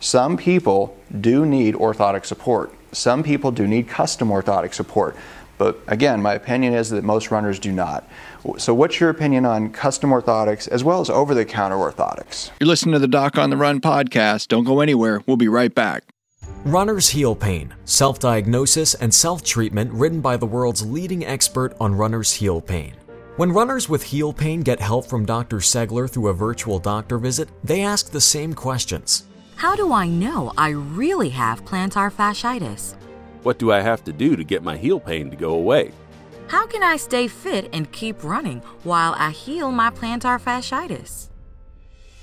[0.00, 2.72] Some people do need orthotic support.
[2.92, 5.16] Some people do need custom orthotic support.
[5.62, 8.02] But again, my opinion is that most runners do not.
[8.58, 12.50] So, what's your opinion on custom orthotics as well as over the counter orthotics?
[12.58, 14.48] You're listening to the Doc on the Run podcast.
[14.48, 15.22] Don't go anywhere.
[15.24, 16.02] We'll be right back.
[16.64, 21.94] Runner's Heel Pain Self Diagnosis and Self Treatment, written by the world's leading expert on
[21.94, 22.94] runner's heel pain.
[23.36, 25.58] When runners with heel pain get help from Dr.
[25.58, 30.52] Segler through a virtual doctor visit, they ask the same questions How do I know
[30.58, 32.96] I really have plantar fasciitis?
[33.42, 35.90] What do I have to do to get my heel pain to go away?
[36.46, 41.28] How can I stay fit and keep running while I heal my plantar fasciitis?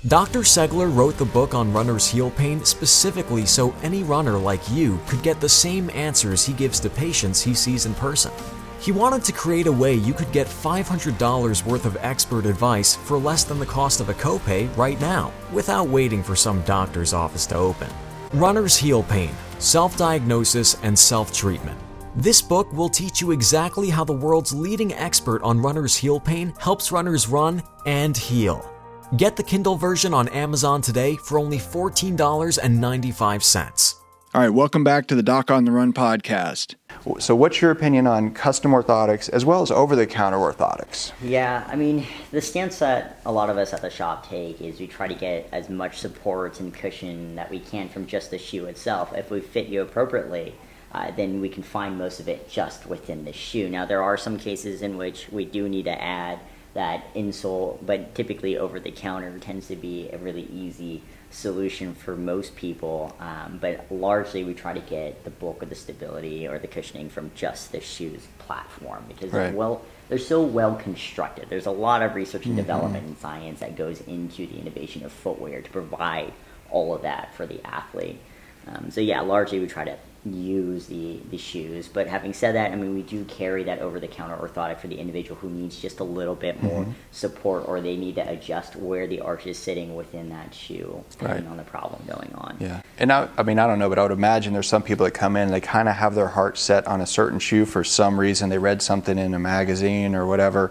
[0.06, 0.40] Dr.
[0.40, 5.22] Segler wrote the book on runner's heel pain specifically so any runner like you could
[5.22, 8.32] get the same answers he gives to patients he sees in person.
[8.80, 13.18] He wanted to create a way you could get $500 worth of expert advice for
[13.18, 17.44] less than the cost of a copay right now, without waiting for some doctor's office
[17.48, 17.90] to open.
[18.32, 21.78] Runner's Heel Pain Self Diagnosis and Self Treatment.
[22.16, 26.54] This book will teach you exactly how the world's leading expert on runner's heel pain
[26.58, 28.72] helps runners run and heal.
[29.18, 33.99] Get the Kindle version on Amazon today for only $14.95.
[34.32, 36.76] All right, welcome back to the Doc on the Run podcast.
[37.18, 41.10] So, what's your opinion on custom orthotics as well as over the counter orthotics?
[41.20, 44.78] Yeah, I mean, the stance that a lot of us at the shop take is
[44.78, 48.38] we try to get as much support and cushion that we can from just the
[48.38, 49.12] shoe itself.
[49.16, 50.54] If we fit you appropriately,
[50.92, 53.68] uh, then we can find most of it just within the shoe.
[53.68, 56.38] Now, there are some cases in which we do need to add
[56.74, 62.16] that insole, but typically over the counter tends to be a really easy solution for
[62.16, 66.58] most people, um, but largely we try to get the bulk of the stability or
[66.58, 69.44] the cushioning from just the shoe's platform because right.
[69.44, 71.46] they're well they're so well constructed.
[71.48, 72.62] There's a lot of research and mm-hmm.
[72.62, 76.32] development and science that goes into the innovation of footwear to provide
[76.70, 78.18] all of that for the athlete.
[78.66, 81.88] Um, so yeah, largely we try to use the, the shoes.
[81.88, 84.86] But having said that, I mean, we do carry that over the counter orthotic for
[84.88, 86.92] the individual who needs just a little bit more Mhm.
[87.10, 91.44] support or they need to adjust where the arch is sitting within that shoe, depending
[91.44, 91.50] Right.
[91.50, 92.56] on the problem going on.
[92.60, 92.82] Yeah.
[92.98, 95.12] And I, I mean, I don't know, but I would imagine there's some people that
[95.12, 98.20] come in, they kind of have their heart set on a certain shoe for some
[98.20, 98.50] reason.
[98.50, 100.70] They read something in a magazine or whatever.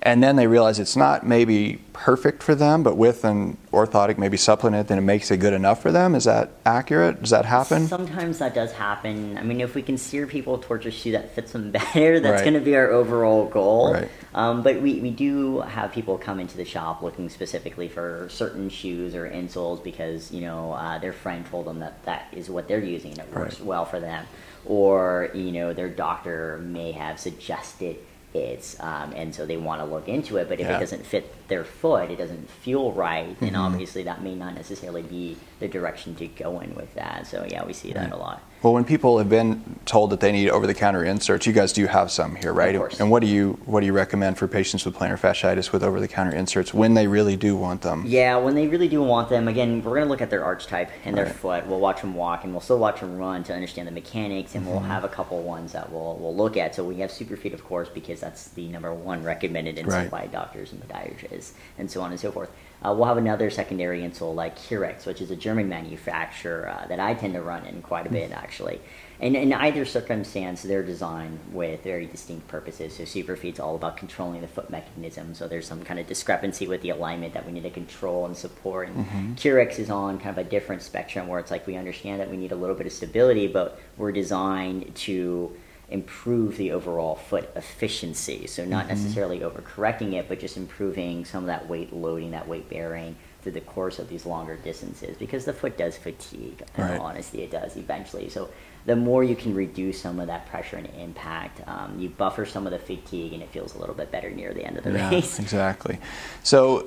[0.00, 4.36] And then they realize it's not maybe perfect for them, but with an orthotic, maybe
[4.36, 6.14] supplement, then it makes it good enough for them.
[6.14, 7.20] Is that accurate?
[7.20, 7.88] Does that happen?
[7.88, 9.36] Sometimes that does happen.
[9.36, 12.32] I mean, if we can steer people towards a shoe that fits them better, that's
[12.36, 12.44] Right.
[12.44, 13.92] going to be our overall goal.
[13.94, 14.08] Right.
[14.34, 18.68] Um, but we, we do have people come into the shop looking specifically for certain
[18.70, 22.68] shoes or insoles because, you know, uh, their friend told them that that is what
[22.68, 23.66] they're using and it works Right.
[23.66, 24.24] well for them.
[24.64, 27.96] Or, you know, their doctor may have suggested
[28.34, 30.48] it, um, and so they want to look into it.
[30.48, 30.76] But if Yeah.
[30.76, 33.58] it doesn't fit their foot, it doesn't feel right, then Mhm.
[33.58, 37.26] obviously that may not necessarily be the direction to go in with that.
[37.26, 38.42] So yeah, we see that a lot.
[38.60, 42.10] Well, when people have been told that they need over-the-counter inserts, you guys do have
[42.10, 42.74] some here, right?
[42.74, 42.98] Of course.
[42.98, 46.34] And what do you what do you recommend for patients with plantar fasciitis with over-the-counter
[46.34, 48.02] inserts when they really do want them?
[48.04, 50.66] Yeah, when they really do want them, again, we're going to look at their arch
[50.66, 51.34] type and their Right.
[51.34, 51.66] foot.
[51.68, 54.66] We'll watch them walk and we'll still watch them run to understand the mechanics, and
[54.66, 54.86] we'll Mhm.
[54.88, 56.74] have a couple ones that we'll, we'll look at.
[56.74, 60.10] So we have Superfeet, of course, because that's the number one recommended insert Right.
[60.10, 62.50] by doctors and podiatrists, and so on and so forth.
[62.84, 67.00] Uh, we'll have another secondary insole like Currex, which is a German manufacturer uh, that
[67.00, 68.80] I tend to run in quite a bit, actually.
[69.20, 72.94] And in either circumstance, they're designed with very distinct purposes.
[72.94, 75.34] So Superfeet's all about controlling the foot mechanism.
[75.34, 78.36] So there's some kind of discrepancy with the alignment that we need to control and
[78.36, 78.88] support.
[78.90, 79.34] And Mhm.
[79.34, 82.36] Currex is on kind of a different spectrum where it's like we understand that we
[82.36, 85.52] need a little bit of stability, but we're designed to
[85.90, 88.46] improve the overall foot efficiency.
[88.46, 88.88] So not Mhm.
[88.90, 93.52] necessarily overcorrecting it, but just improving some of that weight loading, that weight bearing through
[93.52, 96.62] the course of these longer distances because the foot does fatigue.
[96.76, 97.00] In Right.
[97.00, 98.28] honesty, it does eventually.
[98.28, 98.48] So
[98.84, 102.66] the more you can reduce some of that pressure and impact, um, you buffer some
[102.66, 104.92] of the fatigue, and it feels a little bit better near the end of the
[104.92, 105.38] Yeah, race.
[105.38, 105.98] exactly.
[106.42, 106.86] So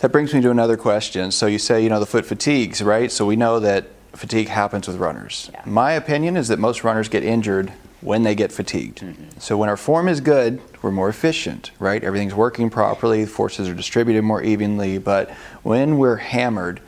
[0.00, 1.30] that brings me to another question.
[1.30, 3.12] So you say, you know, the foot fatigues, right?
[3.12, 3.84] So we know that
[4.14, 5.50] fatigue happens with runners.
[5.52, 5.60] Yeah.
[5.64, 7.72] My opinion is that most runners get injured
[8.06, 9.00] when they get fatigued.
[9.00, 9.40] Mm-hmm.
[9.40, 12.02] So when our form is good, we're more efficient, right?
[12.02, 14.98] Everything's working properly, forces are distributed more evenly.
[14.98, 15.30] But
[15.64, 16.80] when we're hammered,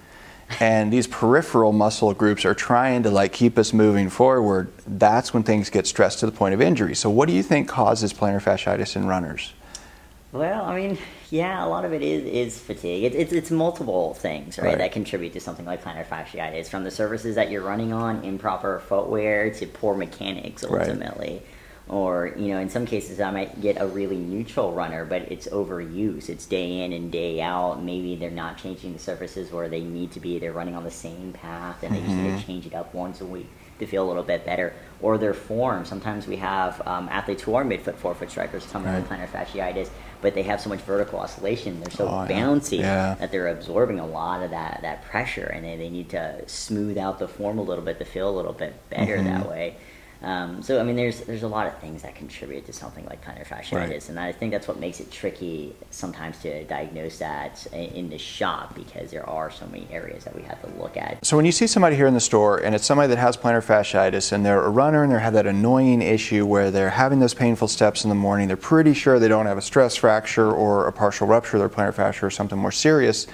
[0.61, 5.43] and these peripheral muscle groups are trying to like keep us moving forward, that's when
[5.43, 6.95] things get stressed to the point of injury.
[6.95, 9.53] So what do you think causes plantar fasciitis in runners?
[10.31, 10.99] Well, I mean,
[11.31, 13.05] yeah, a lot of it is, is fatigue.
[13.05, 14.79] It's, it's, it's multiple things, right, Right.
[14.79, 18.81] that contribute to something like plantar fasciitis, from the surfaces that you're running on, improper
[18.81, 20.88] footwear, to poor mechanics Right.
[20.88, 21.43] ultimately.
[21.88, 25.49] Or, you know, in some cases I might get a really neutral runner, but it's
[25.49, 26.29] overuse.
[26.29, 27.83] It's day in and day out.
[27.83, 30.38] Maybe they're not changing the surfaces where they need to be.
[30.38, 33.23] They're running on the same path, and they just need to change it up once
[33.23, 34.75] a week to feel a little bit better.
[35.01, 35.87] Or their form.
[35.87, 39.88] Sometimes we have um, athletes who are midfoot, forefoot strikers coming with plantar fasciitis,
[40.21, 41.81] but they have so much vertical oscillation.
[41.81, 43.15] They're so Oh, bouncy Yeah.
[43.21, 46.99] that they're absorbing a lot of that, that pressure, and they, they need to smooth
[46.99, 49.25] out the form a little bit to feel a little bit better Mhm.
[49.25, 49.77] that way.
[50.23, 53.25] Um, so I mean, there's there's a lot of things that contribute to something like
[53.25, 54.09] plantar fasciitis, Right.
[54.09, 58.75] and I think that's what makes it tricky sometimes to diagnose that in the shop
[58.75, 61.25] because there are so many areas that we have to look at.
[61.25, 63.63] So when you see somebody here in the store and it's somebody that has plantar
[63.65, 67.35] fasciitis and they're a runner and they have that annoying issue where they're having those
[67.35, 70.89] painful steps in the morning, they're pretty sure they don't have a stress fracture or
[70.89, 73.27] a partial rupture of their plantar fascia or something more serious,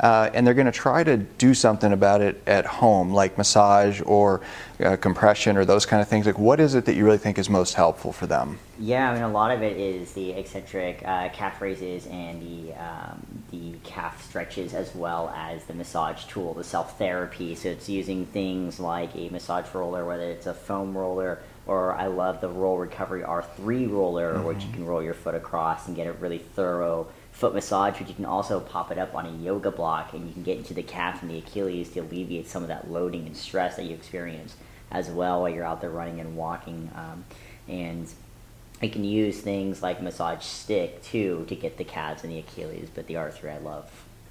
[0.00, 4.00] uh, and they're going to try to do something about it at home, like massage
[4.04, 4.40] or
[4.84, 6.26] uh, compression or those kind of things.
[6.26, 8.58] Like, what is it that you really think is most helpful for them?
[8.78, 12.72] Yeah, I mean, a lot of it is the eccentric uh, calf raises and the
[12.74, 17.54] um, the calf stretches, as well as the massage tool, the self therapy.
[17.54, 22.06] So it's using things like a massage roller, whether it's a foam roller or I
[22.06, 26.06] love the Roll Recovery R3 roller, which you can roll your foot across and get
[26.06, 29.70] a really thorough foot massage, but you can also pop it up on a yoga
[29.70, 32.68] block and you can get into the calf and the Achilles to alleviate some of
[32.68, 34.54] that loading and stress that you experience
[34.90, 36.90] as well while you're out there running and walking.
[36.94, 37.24] Um,
[37.66, 38.06] and
[38.82, 42.88] I can use things like massage stick too to get the calves and the Achilles,
[42.94, 43.90] but the R3 I love.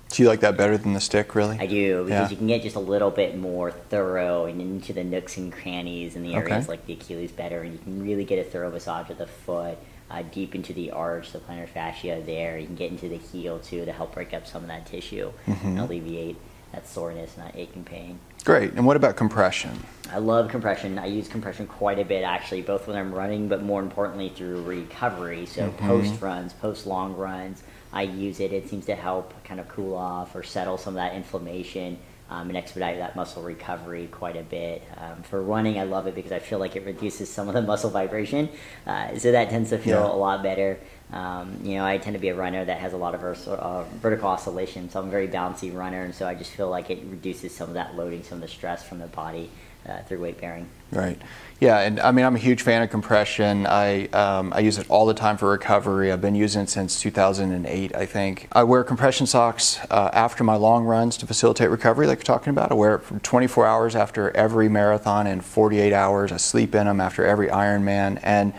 [0.10, 1.58] Do you like that better than the stick, really?
[1.58, 2.30] I do because Yeah.
[2.30, 6.16] you can get just a little bit more thorough and into the nooks and crannies
[6.18, 6.68] and the areas Okay.
[6.68, 9.78] like the Achilles better, and you can really get a thorough massage of the foot,
[10.12, 12.58] uh, deep into the arch, the plantar fascia there.
[12.58, 15.32] You can get into the heel too to help break up some of that tissue
[15.48, 15.84] and Mhm.
[15.84, 16.36] alleviate
[16.74, 18.20] that soreness and that aching pain.
[18.44, 18.74] Great.
[18.74, 19.84] And what about compression?
[20.12, 20.98] I love compression.
[20.98, 24.62] I use compression quite a bit actually, both when I'm running, but more importantly through
[24.64, 25.46] recovery.
[25.46, 25.78] So Mhm.
[25.78, 28.52] post runs, post long runs, I use it.
[28.54, 31.98] It seems to help kind of cool off or settle some of that inflammation
[32.32, 34.82] um, and expedite that muscle recovery quite a bit.
[34.98, 37.62] Um, for running, I love it because I feel like it reduces some of the
[37.72, 38.50] muscle vibration,
[38.88, 40.12] uh, so that tends to feel yeah.
[40.12, 40.80] a lot better.
[41.12, 43.84] Um, you know, I tend to be a runner that has a lot of uh,
[44.00, 47.04] vertical oscillation, so I'm a very bouncy runner, and so I just feel like it
[47.06, 49.52] reduces some of that loading, some of the stress from the body
[49.88, 50.68] uh, through weight bearing.
[50.92, 51.20] Right.
[51.62, 53.68] Yeah, and I mean, I'm a huge fan of compression.
[53.68, 56.12] I um, I use it all the time for recovery.
[56.12, 58.48] I've been using it since 2008, I think.
[58.52, 62.50] I wear compression socks uh, after my long runs to facilitate recovery, like you're talking
[62.50, 62.72] about.
[62.72, 66.32] I wear it for 24 hours after every marathon and 48 hours.
[66.32, 68.54] I sleep in them after every Ironman, and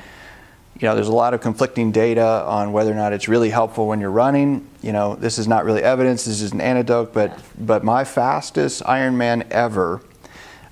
[0.81, 3.89] you know, there's a lot of conflicting data on whether or not it's really helpful
[3.89, 4.69] when you're running.
[4.81, 6.25] You know, this is not really evidence.
[6.25, 10.03] This is an anecdote, but but my fastest Ironman ever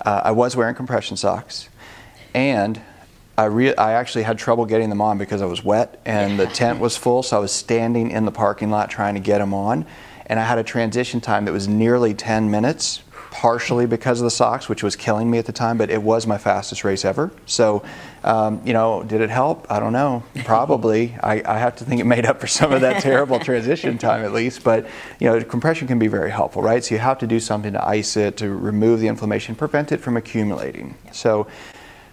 [0.05, 1.69] uh, I was wearing compression socks,
[2.35, 2.81] and
[3.41, 6.47] I, re- I actually had trouble getting them on because I was wet and the
[6.47, 9.55] tent was full, so I was standing in the parking lot trying to get them
[9.55, 9.87] on.
[10.27, 14.31] And I had a transition time that was nearly 10 minutes partially because of the
[14.31, 17.31] socks, which was killing me at the time, but it was my fastest race ever.
[17.47, 17.83] So,
[18.25, 19.67] um, you know, did it help?
[19.71, 20.25] I don't know.
[20.45, 21.17] Probably.
[21.23, 24.25] I, I, have to think it made up for some of that terrible transition time
[24.25, 24.65] at least.
[24.65, 24.87] But,
[25.21, 26.85] you know, compression can be very helpful, right?
[26.85, 29.99] So you have to do something to ice it, to remove the inflammation, prevent it
[29.99, 30.97] from accumulating.
[31.13, 31.47] So,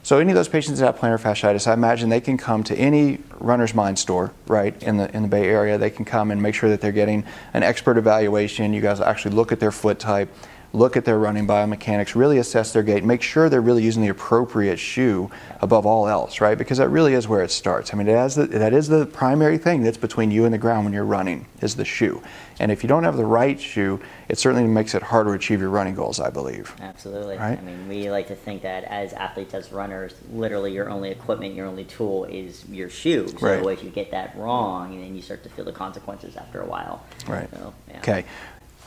[0.03, 2.75] so any of those patients that have plantar fasciitis, I imagine they can come to
[2.77, 5.77] any runner's mind store, right, in the in the Bay Area.
[5.77, 8.71] They can come and make sure that they're getting an expert evaluation.
[8.71, 10.29] You guys actually look at their foot type
[10.73, 14.09] look at their running biomechanics, really assess their gait, make sure they're really using the
[14.09, 15.29] appropriate shoe
[15.61, 16.57] above all else, right?
[16.57, 17.93] Because that really is where it starts.
[17.93, 20.93] I mean, the, that is the primary thing that's between you and the ground when
[20.93, 22.21] you're running is the shoe.
[22.59, 23.99] And if you don't have the right shoe,
[24.29, 26.73] it certainly makes it harder to achieve your running goals, I believe.
[26.81, 27.37] Absolutely.
[27.37, 27.57] Right?
[27.57, 31.55] I mean, we like to think that as athletes, as runners, literally your only equipment,
[31.55, 33.27] your only tool is your shoe.
[33.27, 33.77] So right.
[33.77, 36.65] if you get that wrong, and then you start to feel the consequences after a
[36.65, 37.05] while.
[37.27, 37.49] Right.
[37.51, 37.97] So, yeah.
[37.99, 38.25] Okay.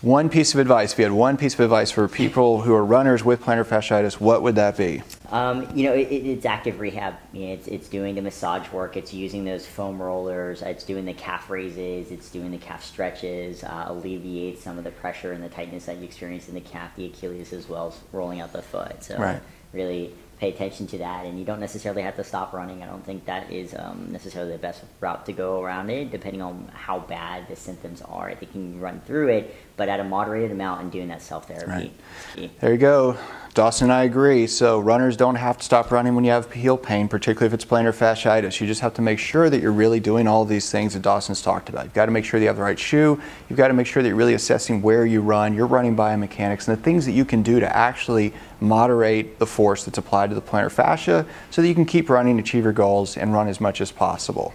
[0.02, 2.82] One piece of advice, if you had one piece of advice for people who are
[2.82, 5.02] runners with plantar fasciitis, what would that be?
[5.30, 7.16] Um, you know, it, it's active rehab.
[7.34, 8.96] You know, it's, it's doing the massage work.
[8.96, 10.62] It's using those foam rollers.
[10.62, 12.10] It's doing the calf raises.
[12.10, 13.62] It's doing the calf stretches.
[13.62, 16.96] Uh, alleviate some of the pressure and the tightness that you experience in the calf,
[16.96, 19.04] the Achilles, as well as rolling out the foot.
[19.04, 19.42] So right.
[19.74, 22.82] really pay attention to that, and you don't necessarily have to stop running.
[22.82, 26.40] I don't think that is um, necessarily the best route to go around it, depending
[26.40, 28.30] on how bad the symptoms are.
[28.30, 31.20] I think you can run through it, but at a moderated amount and doing that
[31.20, 31.92] self therapy.
[32.36, 32.60] Right.
[32.60, 33.18] There you go.
[33.52, 34.46] Dawson and I agree.
[34.46, 37.64] So runners don't have to stop running when you have heel pain, particularly if it's
[37.64, 38.60] plantar fasciitis.
[38.60, 41.42] You just have to make sure that you're really doing all these things that Dawson's
[41.42, 41.84] talked about.
[41.84, 43.20] You've got to make sure that you have the right shoe.
[43.48, 46.68] You've got to make sure that you're really assessing where you run, your running biomechanics,
[46.68, 50.36] and the things that you can do to actually moderate the force that's applied to
[50.36, 53.60] the plantar fascia so that you can keep running, achieve your goals, and run as
[53.60, 54.54] much as possible.